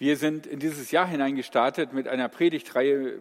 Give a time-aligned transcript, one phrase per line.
[0.00, 3.18] Wir sind in dieses Jahr hineingestartet mit einer Predigtreihe,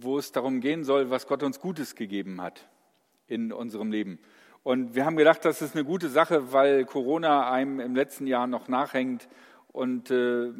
[0.00, 2.68] wo es darum gehen soll, was Gott uns Gutes gegeben hat
[3.26, 4.18] in unserem Leben.
[4.62, 8.46] Und wir haben gedacht, das ist eine gute Sache, weil Corona einem im letzten Jahr
[8.46, 9.30] noch nachhängt
[9.72, 10.52] und äh,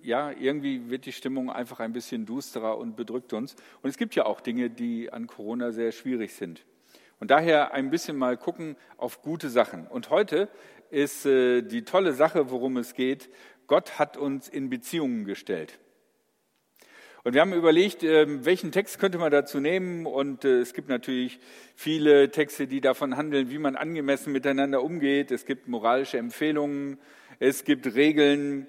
[0.00, 3.54] ja, irgendwie wird die Stimmung einfach ein bisschen dusterer und bedrückt uns.
[3.82, 6.64] Und es gibt ja auch Dinge, die an Corona sehr schwierig sind.
[7.20, 9.86] Und daher ein bisschen mal gucken auf gute Sachen.
[9.86, 10.48] Und heute
[10.92, 13.30] ist äh, die tolle Sache, worum es geht,
[13.66, 15.78] Gott hat uns in Beziehungen gestellt.
[17.24, 20.06] Und wir haben überlegt, ähm, welchen Text könnte man dazu nehmen.
[20.06, 21.38] Und äh, es gibt natürlich
[21.76, 25.30] viele Texte, die davon handeln, wie man angemessen miteinander umgeht.
[25.30, 26.98] Es gibt moralische Empfehlungen,
[27.38, 28.66] es gibt Regeln.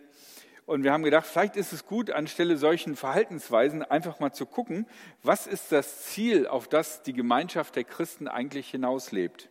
[0.67, 4.85] Und wir haben gedacht, vielleicht ist es gut, anstelle solchen Verhaltensweisen einfach mal zu gucken,
[5.23, 9.49] was ist das Ziel, auf das die Gemeinschaft der Christen eigentlich hinauslebt.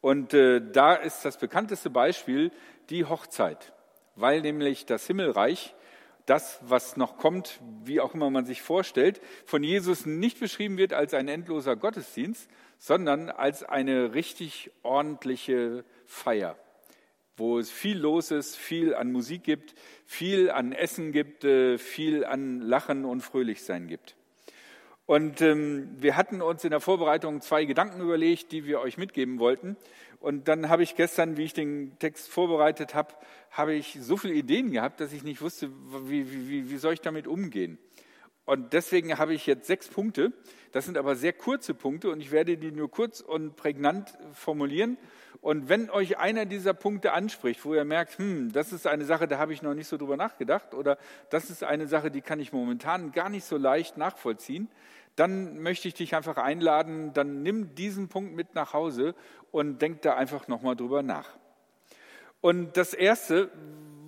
[0.00, 2.52] Und äh, da ist das bekannteste Beispiel
[2.88, 3.72] die Hochzeit
[4.16, 5.74] weil nämlich das Himmelreich,
[6.26, 10.92] das, was noch kommt, wie auch immer man sich vorstellt, von Jesus nicht beschrieben wird
[10.92, 16.56] als ein endloser Gottesdienst, sondern als eine richtig ordentliche Feier,
[17.36, 19.74] wo es viel los ist, viel an Musik gibt,
[20.04, 24.16] viel an Essen gibt, äh, viel an Lachen und Fröhlichsein gibt.
[25.06, 29.38] Und ähm, wir hatten uns in der Vorbereitung zwei Gedanken überlegt, die wir euch mitgeben
[29.38, 29.76] wollten.
[30.20, 33.14] Und dann habe ich gestern, wie ich den Text vorbereitet habe,
[33.50, 35.70] habe ich so viele Ideen gehabt, dass ich nicht wusste,
[36.08, 37.78] wie, wie, wie soll ich damit umgehen.
[38.44, 40.32] Und deswegen habe ich jetzt sechs Punkte.
[40.72, 44.96] Das sind aber sehr kurze Punkte und ich werde die nur kurz und prägnant formulieren.
[45.40, 49.28] Und wenn euch einer dieser Punkte anspricht, wo ihr merkt, hm, das ist eine Sache,
[49.28, 50.98] da habe ich noch nicht so drüber nachgedacht oder
[51.30, 54.68] das ist eine Sache, die kann ich momentan gar nicht so leicht nachvollziehen,
[55.16, 59.14] dann möchte ich dich einfach einladen, dann nimm diesen Punkt mit nach Hause
[59.50, 61.36] und denk da einfach nochmal drüber nach.
[62.40, 63.50] Und das Erste,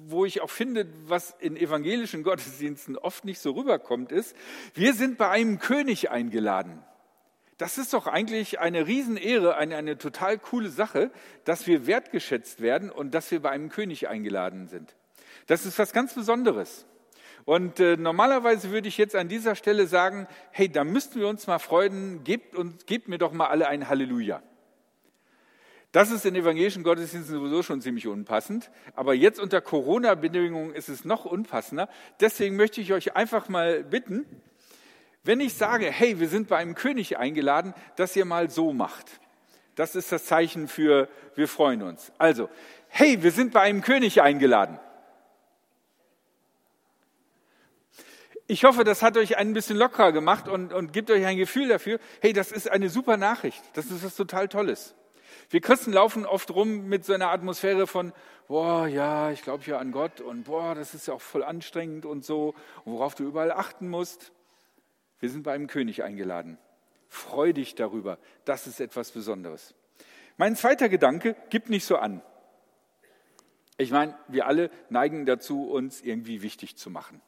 [0.07, 4.37] wo ich auch finde, was in evangelischen Gottesdiensten oft nicht so rüberkommt, ist,
[4.75, 6.83] wir sind bei einem König eingeladen.
[7.59, 11.11] Das ist doch eigentlich eine Riesenehre, eine, eine total coole Sache,
[11.45, 14.95] dass wir wertgeschätzt werden und dass wir bei einem König eingeladen sind.
[15.47, 16.87] Das ist was ganz Besonderes.
[17.45, 21.47] Und äh, normalerweise würde ich jetzt an dieser Stelle sagen, hey, da müssten wir uns
[21.47, 24.43] mal freuen, gebt, uns, gebt mir doch mal alle ein Halleluja.
[25.95, 31.05] Das ist in evangelischen Gottesdiensten sowieso schon ziemlich unpassend, aber jetzt unter Corona-Bedingungen ist es
[31.05, 31.89] noch unpassender.
[32.19, 34.27] Deswegen möchte ich euch einfach mal bitten,
[35.23, 39.21] wenn ich sage, hey, wir sind bei einem König eingeladen, dass ihr mal so macht.
[39.77, 42.11] Das ist das Zeichen für, wir freuen uns.
[42.19, 42.49] Also,
[42.89, 44.81] hey, wir sind bei einem König eingeladen.
[48.49, 51.69] Ich hoffe, das hat euch ein bisschen lockerer gemacht und, und gibt euch ein Gefühl
[51.69, 53.63] dafür, hey, das ist eine super Nachricht.
[53.75, 54.97] Das ist was total Tolles.
[55.51, 58.13] Wir Christen laufen oft rum mit so einer Atmosphäre von,
[58.49, 62.07] boah, ja, ich glaube ja an Gott und boah, das ist ja auch voll anstrengend
[62.07, 64.33] und so, worauf du überall achten musst.
[65.21, 66.59] Wir sind bei einem König eingeladen.
[67.09, 68.19] Freu dich darüber.
[68.45, 69.75] Das ist etwas Besonderes.
[70.37, 72.23] Mein zweiter Gedanke, gib nicht so an.
[73.77, 77.21] Ich meine, wir alle neigen dazu, uns irgendwie wichtig zu machen.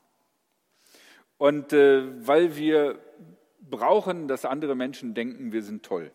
[1.39, 2.99] Und äh, weil wir
[3.61, 6.13] brauchen, dass andere Menschen denken, wir sind toll.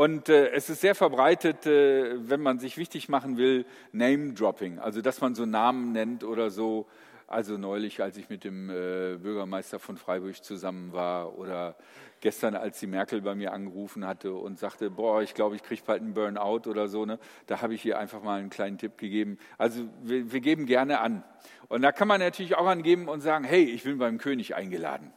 [0.00, 5.02] Und äh, es ist sehr verbreitet, äh, wenn man sich wichtig machen will, Name-Dropping, also
[5.02, 6.86] dass man so Namen nennt oder so.
[7.26, 11.76] Also neulich, als ich mit dem äh, Bürgermeister von Freiburg zusammen war oder
[12.22, 15.82] gestern, als die Merkel bei mir angerufen hatte und sagte, boah, ich glaube, ich kriege
[15.84, 17.18] bald einen Burnout oder so, ne?
[17.46, 19.36] da habe ich ihr einfach mal einen kleinen Tipp gegeben.
[19.58, 21.24] Also wir, wir geben gerne an.
[21.68, 25.12] Und da kann man natürlich auch angeben und sagen, hey, ich bin beim König eingeladen.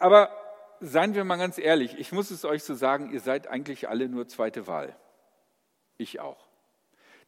[0.00, 0.30] Aber
[0.80, 4.08] seien wir mal ganz ehrlich, ich muss es euch so sagen, ihr seid eigentlich alle
[4.08, 4.96] nur zweite Wahl.
[5.96, 6.48] Ich auch.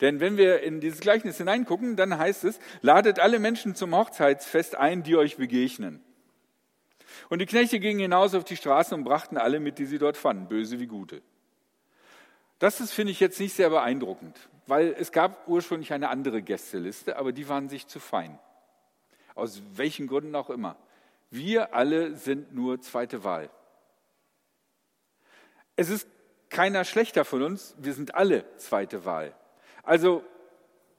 [0.00, 4.74] Denn wenn wir in dieses Gleichnis hineingucken, dann heißt es, ladet alle Menschen zum Hochzeitsfest
[4.76, 6.02] ein, die euch begegnen.
[7.30, 10.16] Und die Knechte gingen hinaus auf die Straße und brachten alle mit, die sie dort
[10.16, 11.22] fanden, böse wie gute.
[12.58, 14.36] Das ist, finde ich, jetzt nicht sehr beeindruckend,
[14.66, 18.38] weil es gab ursprünglich eine andere Gästeliste, aber die waren sich zu fein.
[19.34, 20.76] Aus welchen Gründen auch immer.
[21.37, 23.50] Wir alle sind nur zweite Wahl.
[25.77, 26.09] Es ist
[26.49, 29.35] keiner schlechter von uns, wir sind alle zweite Wahl.
[29.83, 30.25] Also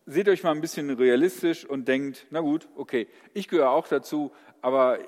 [0.05, 4.31] seht euch mal ein bisschen realistisch und denkt, na gut, okay, ich gehöre auch dazu,
[4.61, 4.99] aber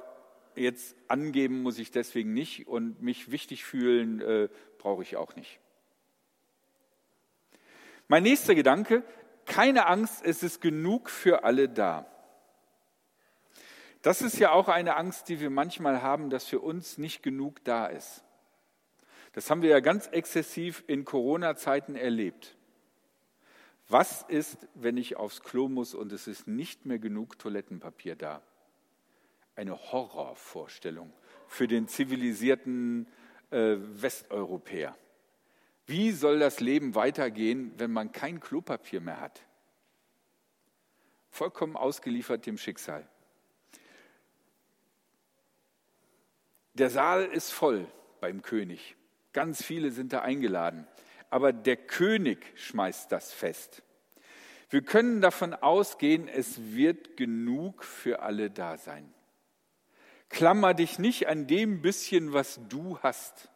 [0.56, 4.50] jetzt angeben muss ich deswegen nicht und mich wichtig fühlen äh,
[4.80, 5.60] brauche ich auch nicht.
[8.08, 9.04] Mein nächster Gedanke,
[9.46, 12.08] keine Angst, es ist genug für alle da.
[14.02, 17.64] Das ist ja auch eine Angst, die wir manchmal haben, dass für uns nicht genug
[17.66, 18.24] da ist.
[19.34, 22.56] Das haben wir ja ganz exzessiv in Corona-Zeiten erlebt
[23.88, 28.42] Was ist, wenn ich aufs Klo muss und es ist nicht mehr genug Toilettenpapier da?
[29.56, 31.12] Eine Horrorvorstellung
[31.48, 33.08] für den zivilisierten
[33.52, 34.96] äh, Westeuropäer.
[35.86, 39.42] Wie soll das Leben weitergehen, wenn man kein Klopapier mehr hat?
[41.32, 43.08] Vollkommen ausgeliefert dem Schicksal.
[46.80, 47.88] Der Saal ist voll
[48.22, 48.96] beim König.
[49.34, 50.88] Ganz viele sind da eingeladen.
[51.30, 53.84] Aber der König schmeißt das fest.
[54.70, 59.14] Wir können davon ausgehen, es wird genug für alle da sein.
[60.30, 63.50] Klammer dich nicht an dem bisschen, was du hast.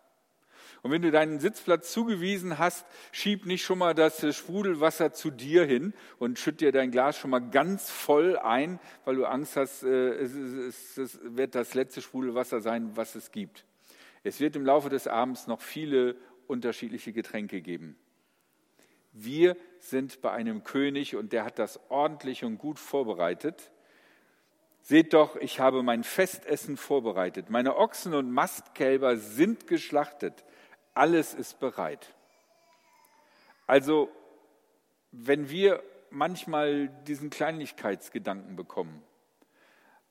[0.83, 5.63] Und wenn du deinen Sitzplatz zugewiesen hast, schieb nicht schon mal das Sprudelwasser zu dir
[5.63, 9.83] hin und schütt dir dein Glas schon mal ganz voll ein, weil du Angst hast,
[9.83, 13.63] äh, es, wird das letzte Sprudelwasser sein, was es gibt.
[14.23, 17.95] Es wird im Laufe des Abends noch viele unterschiedliche Getränke geben.
[19.13, 23.71] Wir sind bei einem König und der hat das ordentlich und gut vorbereitet.
[24.81, 27.49] Seht doch, ich habe mein Festessen vorbereitet.
[27.49, 30.43] Meine Ochsen und Mastkälber sind geschlachtet.
[30.93, 32.13] Alles ist bereit.
[33.65, 34.09] Also,
[35.11, 39.01] wenn wir manchmal diesen Kleinlichkeitsgedanken bekommen,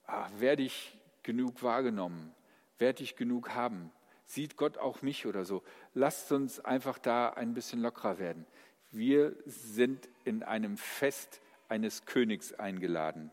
[0.07, 2.35] ach, werde ich genug wahrgenommen,
[2.79, 3.93] werde ich genug haben,
[4.25, 5.63] sieht Gott auch mich oder so,
[5.95, 8.47] lasst uns einfach da ein bisschen lockerer werden.
[8.91, 13.31] Wir sind in einem Fest eines Königs eingeladen.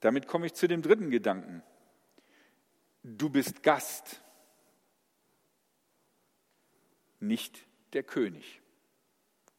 [0.00, 1.62] Damit komme ich zu dem dritten Gedanken.
[3.02, 4.20] Du bist Gast
[7.26, 8.60] nicht der König.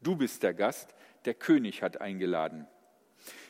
[0.01, 0.93] Du bist der Gast,
[1.25, 2.67] der König hat eingeladen.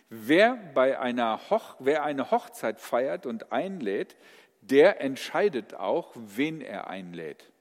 [0.09, 4.15] Wer, bei einer Hoch, wer eine Hochzeit feiert und einlädt,
[4.61, 7.51] der entscheidet auch, wen er einlädt.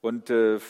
[0.00, 0.60] Und äh,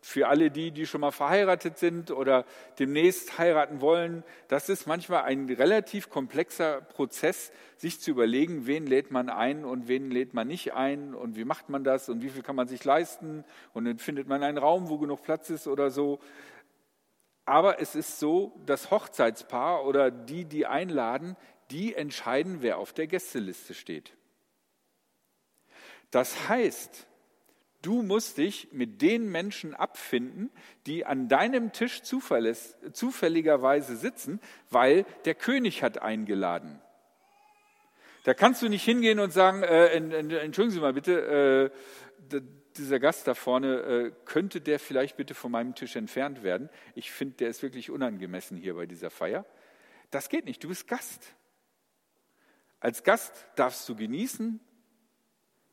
[0.00, 2.44] für alle die, die schon mal verheiratet sind oder
[2.78, 9.10] demnächst heiraten wollen, das ist manchmal ein relativ komplexer Prozess, sich zu überlegen, wen lädt
[9.10, 12.30] man ein und wen lädt man nicht ein und wie macht man das und wie
[12.30, 15.66] viel kann man sich leisten und dann findet man einen Raum, wo genug Platz ist
[15.66, 16.20] oder so.
[17.44, 21.36] Aber es ist so, das Hochzeitspaar oder die, die einladen,
[21.70, 24.12] die entscheiden, wer auf der Gästeliste steht.
[26.10, 27.07] Das heißt,
[27.82, 30.50] Du musst dich mit den Menschen abfinden,
[30.86, 34.40] die an deinem Tisch zufälligerweise sitzen,
[34.70, 36.80] weil der König hat eingeladen.
[38.24, 41.72] Da kannst du nicht hingehen und sagen, äh, entschuldigen Sie mal bitte,
[42.32, 42.40] äh,
[42.76, 46.68] dieser Gast da vorne, äh, könnte der vielleicht bitte von meinem Tisch entfernt werden?
[46.94, 49.44] Ich finde, der ist wirklich unangemessen hier bei dieser Feier.
[50.10, 51.34] Das geht nicht, du bist Gast.
[52.80, 54.60] Als Gast darfst du genießen,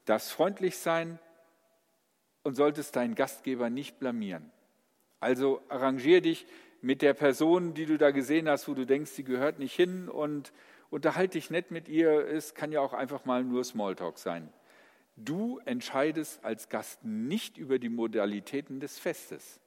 [0.05, 1.19] darfst freundlich sein,
[2.45, 4.51] und solltest deinen Gastgeber nicht blamieren.
[5.19, 6.45] Also arrangier dich
[6.79, 10.07] mit der Person, die du da gesehen hast, wo du denkst, sie gehört nicht hin
[10.07, 10.53] und
[10.91, 12.27] unterhalte dich nett mit ihr.
[12.27, 14.53] Es kann ja auch einfach mal nur Smalltalk sein.
[15.15, 19.59] Du entscheidest als Gast nicht über die Modalitäten des Festes,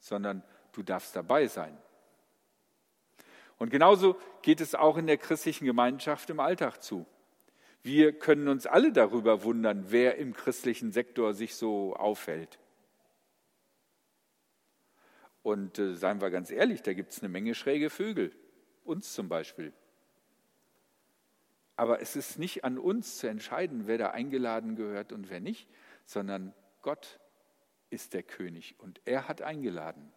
[0.00, 0.42] sondern
[0.72, 1.78] du darfst dabei sein.
[3.56, 7.06] Und genauso geht es auch in der christlichen Gemeinschaft im Alltag zu.
[7.86, 12.58] Wir können uns alle darüber wundern, wer im christlichen Sektor sich so aufhält.
[15.44, 18.32] Und äh, seien wir ganz ehrlich, da gibt es eine Menge schräge Vögel,
[18.82, 19.72] uns zum Beispiel.
[21.76, 25.68] Aber es ist nicht an uns zu entscheiden, wer da eingeladen gehört und wer nicht,
[26.04, 27.20] sondern Gott
[27.90, 30.12] ist der König und er hat eingeladen.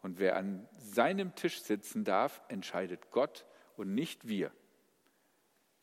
[0.00, 3.44] Und wer an seinem Tisch sitzen darf, entscheidet Gott
[3.76, 4.50] und nicht wir.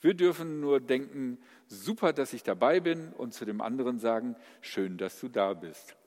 [0.05, 4.99] Wir dürfen nur denken, super, dass ich dabei bin und zu dem anderen sagen, schön,
[4.99, 5.97] dass du da bist.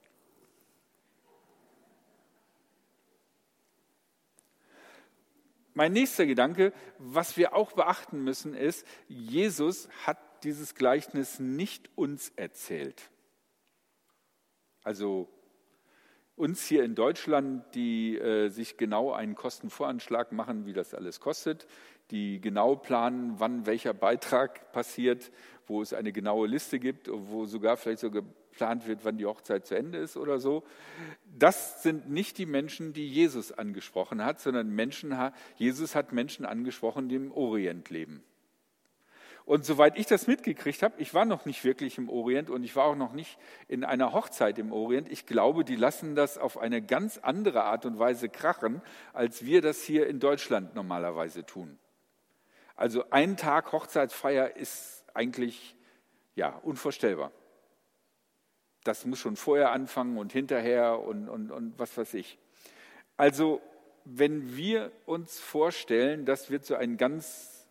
[5.74, 12.30] Mein nächster Gedanke, was wir auch beachten müssen, ist, Jesus hat dieses Gleichnis nicht uns
[12.36, 13.10] erzählt.
[14.84, 15.28] Also
[16.36, 21.66] uns hier in Deutschland, die äh, sich genau einen Kostenvoranschlag machen, wie das alles kostet,
[22.10, 25.30] die genau planen, wann welcher Beitrag passiert,
[25.66, 29.66] wo es eine genaue Liste gibt, wo sogar vielleicht so geplant wird, wann die Hochzeit
[29.66, 30.64] zu Ende ist oder so.
[31.38, 35.14] Das sind nicht die Menschen, die Jesus angesprochen hat, sondern Menschen,
[35.56, 38.22] Jesus hat Menschen angesprochen, die im Orient leben.
[39.44, 42.76] Und soweit ich das mitgekriegt habe, ich war noch nicht wirklich im Orient und ich
[42.76, 45.10] war auch noch nicht in einer Hochzeit im Orient.
[45.10, 48.82] Ich glaube, die lassen das auf eine ganz andere Art und Weise krachen,
[49.14, 51.78] als wir das hier in Deutschland normalerweise tun.
[52.78, 55.74] Also ein Tag Hochzeitsfeier ist eigentlich
[56.36, 57.32] ja unvorstellbar.
[58.84, 62.38] das muss schon vorher anfangen und hinterher und, und, und was weiß ich.
[63.16, 63.60] Also
[64.04, 67.66] wenn wir uns vorstellen, das wird so ein ganz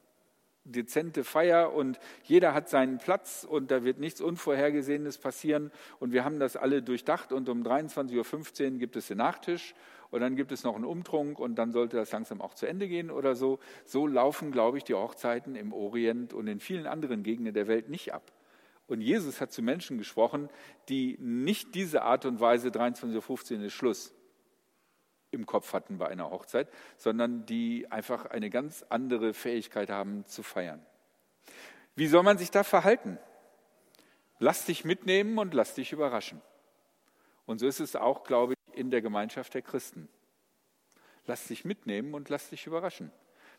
[0.66, 6.26] dezente Feier und jeder hat seinen Platz und da wird nichts Unvorhergesehenes passieren und wir
[6.26, 9.74] haben das alle durchdacht und um 23.15 Uhr gibt es den Nachtisch
[10.10, 12.88] und dann gibt es noch einen Umtrunk und dann sollte das langsam auch zu Ende
[12.88, 13.60] gehen oder so.
[13.86, 17.90] So laufen, glaube ich, die Hochzeiten im Orient und in vielen anderen Gegenden der Welt
[17.90, 18.32] nicht ab.
[18.88, 20.50] Und Jesus hat zu Menschen gesprochen,
[20.88, 24.14] die nicht diese Art und Weise 23.15 Uhr ist Schluss
[25.32, 30.42] im Kopf hatten bei einer Hochzeit, sondern die einfach eine ganz andere Fähigkeit haben zu
[30.44, 30.86] feiern.
[31.96, 33.18] Wie soll man sich da verhalten?
[34.40, 36.42] Lass dich mitnehmen und lass dich überraschen.
[37.46, 40.08] Und so ist es auch, glaube ich, in der Gemeinschaft der Christen.
[41.26, 43.12] Lass dich mitnehmen und lass dich überraschen.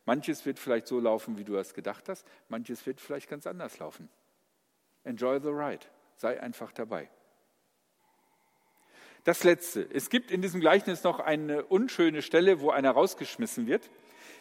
[0.06, 3.78] Manches wird vielleicht so laufen, wie du es gedacht hast, manches wird vielleicht ganz anders
[3.78, 4.08] laufen.
[5.04, 5.84] Enjoy the ride,
[6.16, 7.10] sei einfach dabei.
[9.24, 9.86] Das Letzte.
[9.92, 13.90] Es gibt in diesem Gleichnis noch eine unschöne Stelle, wo einer rausgeschmissen wird.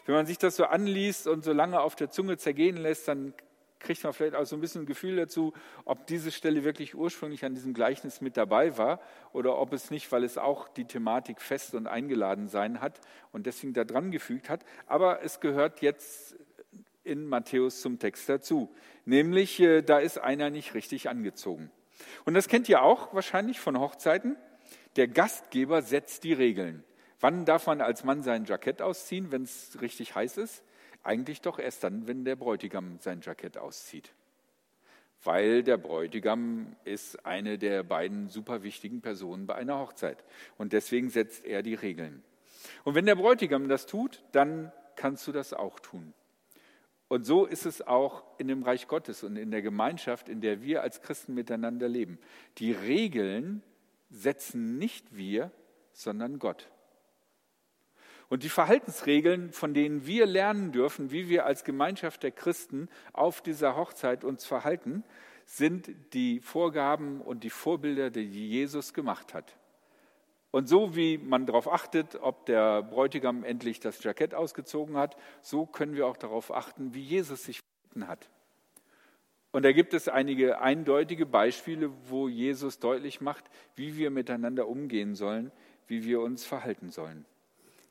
[0.06, 3.34] Wenn man sich das so anliest und so lange auf der Zunge zergehen lässt, dann
[3.80, 5.52] kriegt man vielleicht auch so ein bisschen ein Gefühl dazu,
[5.84, 9.00] ob diese Stelle wirklich ursprünglich an diesem Gleichnis mit dabei war
[9.32, 13.00] oder ob es nicht, weil es auch die Thematik fest und eingeladen sein hat
[13.32, 14.64] und deswegen da dran gefügt hat.
[14.86, 16.36] Aber es gehört jetzt
[17.04, 18.72] in Matthäus zum Text dazu.
[19.04, 21.70] Nämlich, äh, da ist einer nicht richtig angezogen.
[22.24, 24.36] Und das kennt ihr auch wahrscheinlich von Hochzeiten.
[24.96, 26.84] Der Gastgeber setzt die Regeln.
[27.20, 30.62] Wann darf man als Mann sein Jackett ausziehen, wenn es richtig heiß ist?
[31.02, 34.12] Eigentlich doch erst dann, wenn der Bräutigam sein Jackett auszieht.
[35.24, 40.24] Weil der Bräutigam ist eine der beiden super wichtigen Personen bei einer Hochzeit.
[40.58, 42.22] Und deswegen setzt er die Regeln.
[42.84, 46.12] Und wenn der Bräutigam das tut, dann kannst du das auch tun.
[47.08, 50.62] Und so ist es auch in dem Reich Gottes und in der Gemeinschaft, in der
[50.62, 52.18] wir als Christen miteinander leben.
[52.58, 53.62] Die Regeln
[54.10, 55.50] setzen nicht wir,
[55.92, 56.68] sondern Gott.
[58.28, 63.40] Und die Verhaltensregeln, von denen wir lernen dürfen, wie wir als Gemeinschaft der Christen auf
[63.40, 65.02] dieser Hochzeit uns verhalten,
[65.46, 69.56] sind die Vorgaben und die Vorbilder, die Jesus gemacht hat.
[70.50, 75.64] Und so wie man darauf achtet, ob der Bräutigam endlich das Jackett ausgezogen hat, so
[75.66, 78.28] können wir auch darauf achten, wie Jesus sich verhalten hat.
[79.50, 83.44] Und da gibt es einige eindeutige Beispiele, wo Jesus deutlich macht,
[83.74, 85.50] wie wir miteinander umgehen sollen,
[85.86, 87.24] wie wir uns verhalten sollen.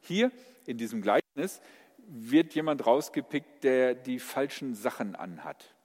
[0.01, 0.31] Hier
[0.65, 1.61] in diesem Gleichnis
[2.07, 5.75] wird jemand rausgepickt, der die falschen Sachen anhat.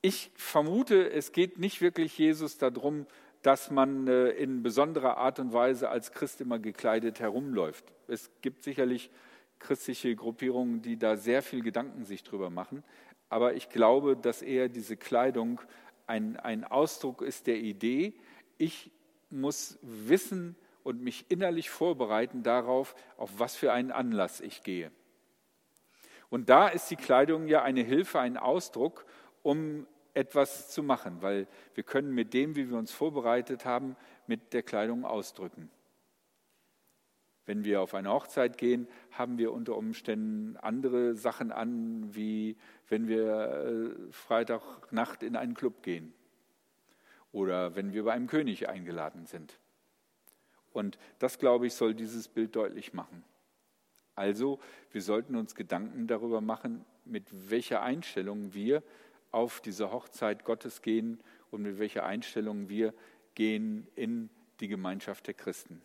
[0.00, 3.06] Ich vermute, es geht nicht wirklich Jesus darum,
[3.42, 7.84] dass man äh, in besonderer Art und Weise als Christ immer gekleidet herumläuft.
[8.06, 9.10] Es gibt sicherlich
[9.58, 12.84] christliche Gruppierungen, die da sehr viel Gedanken sich drüber machen.
[13.28, 15.60] Aber ich glaube, dass eher diese Kleidung
[16.06, 18.14] ein, ein Ausdruck ist der Idee,
[18.56, 18.90] ich
[19.30, 20.56] muss wissen
[20.88, 24.90] und mich innerlich vorbereiten darauf, auf was für einen Anlass ich gehe.
[26.30, 29.04] Und da ist die Kleidung ja eine Hilfe, ein Ausdruck,
[29.42, 34.54] um etwas zu machen, weil wir können mit dem, wie wir uns vorbereitet haben, mit
[34.54, 35.70] der Kleidung ausdrücken.
[37.44, 42.56] Wenn wir auf eine Hochzeit gehen, haben wir unter Umständen andere Sachen an, wie
[42.88, 46.14] wenn wir äh, Freitagnacht in einen Club gehen
[47.30, 49.58] oder wenn wir bei einem König eingeladen sind.
[50.72, 53.24] Und das, glaube ich, soll dieses Bild deutlich machen.
[54.14, 54.58] Also,
[54.90, 58.82] wir sollten uns Gedanken darüber machen, mit welcher Einstellung wir
[59.30, 61.20] auf diese Hochzeit Gottes gehen
[61.50, 62.94] und mit welcher Einstellung wir
[63.34, 65.80] gehen in die Gemeinschaft der Christen.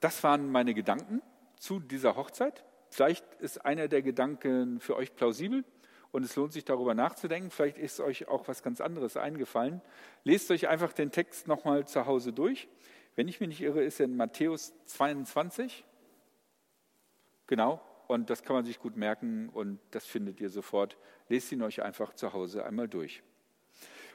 [0.00, 1.20] Das waren meine Gedanken
[1.56, 2.64] zu dieser Hochzeit.
[2.88, 5.64] Vielleicht ist einer der Gedanken für euch plausibel
[6.10, 7.50] und es lohnt sich darüber nachzudenken.
[7.50, 9.80] Vielleicht ist euch auch was ganz anderes eingefallen.
[10.24, 12.68] Lest euch einfach den Text nochmal zu Hause durch.
[13.14, 15.84] Wenn ich mich nicht irre, ist er in Matthäus 22.
[17.46, 20.96] Genau, und das kann man sich gut merken und das findet ihr sofort.
[21.28, 23.22] Lest ihn euch einfach zu Hause einmal durch.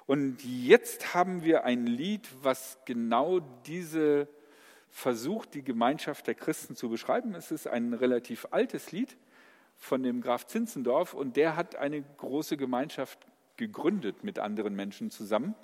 [0.05, 4.27] Und jetzt haben wir ein Lied, was genau diese
[4.89, 7.35] versucht, die Gemeinschaft der Christen zu beschreiben.
[7.35, 9.17] Es ist ein relativ altes Lied
[9.83, 13.19] von dem Graf Zinzendorf und der hat eine große Gemeinschaft
[13.57, 15.55] gegründet mit anderen Menschen zusammen.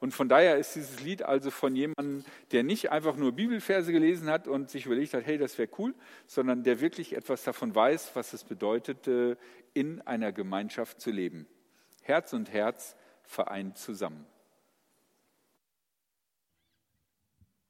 [0.00, 4.30] Und von daher ist dieses Lied also von jemandem, der nicht einfach nur Bibelverse gelesen
[4.30, 5.94] hat und sich überlegt hat, hey, das wäre cool,
[6.26, 9.08] sondern der wirklich etwas davon weiß, was es bedeutet,
[9.74, 11.46] in einer Gemeinschaft zu leben.
[12.02, 14.24] Herz und Herz vereint zusammen.